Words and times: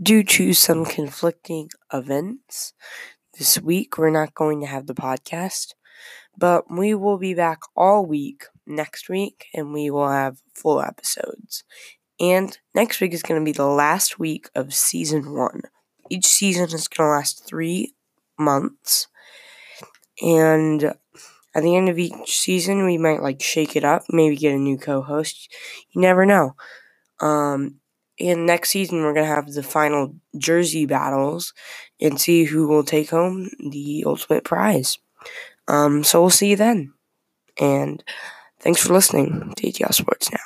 due 0.00 0.24
to 0.24 0.52
some 0.52 0.84
conflicting 0.84 1.70
events 1.92 2.72
this 3.38 3.60
week, 3.60 3.98
we're 3.98 4.10
not 4.10 4.34
going 4.34 4.60
to 4.60 4.66
have 4.66 4.86
the 4.86 4.94
podcast, 4.94 5.74
but 6.36 6.70
we 6.70 6.94
will 6.94 7.18
be 7.18 7.34
back 7.34 7.60
all 7.76 8.04
week 8.06 8.44
next 8.66 9.08
week 9.08 9.46
and 9.54 9.72
we 9.72 9.90
will 9.90 10.08
have 10.08 10.38
full 10.54 10.80
episodes. 10.80 11.64
And 12.20 12.56
next 12.74 13.00
week 13.00 13.12
is 13.12 13.22
going 13.22 13.40
to 13.40 13.44
be 13.44 13.52
the 13.52 13.66
last 13.66 14.18
week 14.18 14.48
of 14.54 14.74
season 14.74 15.34
one. 15.34 15.62
Each 16.10 16.26
season 16.26 16.64
is 16.64 16.88
going 16.88 17.08
to 17.08 17.12
last 17.12 17.46
three 17.46 17.94
months. 18.38 19.08
And 20.22 20.84
at 21.54 21.62
the 21.62 21.76
end 21.76 21.88
of 21.88 21.98
each 21.98 22.38
season, 22.38 22.84
we 22.84 22.98
might 22.98 23.22
like 23.22 23.42
shake 23.42 23.74
it 23.74 23.84
up, 23.84 24.04
maybe 24.10 24.36
get 24.36 24.54
a 24.54 24.58
new 24.58 24.78
co 24.78 25.02
host. 25.02 25.52
You 25.90 26.00
never 26.00 26.24
know. 26.24 26.54
Um, 27.20 27.80
and 28.20 28.46
next 28.46 28.70
season, 28.70 29.02
we're 29.02 29.14
going 29.14 29.26
to 29.26 29.34
have 29.34 29.52
the 29.52 29.62
final 29.62 30.14
jersey 30.38 30.86
battles 30.86 31.52
and 32.00 32.20
see 32.20 32.44
who 32.44 32.68
will 32.68 32.84
take 32.84 33.10
home 33.10 33.50
the 33.58 34.04
ultimate 34.06 34.44
prize. 34.44 34.98
Um, 35.68 36.04
so 36.04 36.20
we'll 36.20 36.30
see 36.30 36.50
you 36.50 36.56
then. 36.56 36.92
And 37.60 38.02
thanks 38.60 38.84
for 38.84 38.92
listening 38.92 39.52
to 39.56 39.66
ATL 39.66 39.94
Sports 39.94 40.30
Now. 40.32 40.38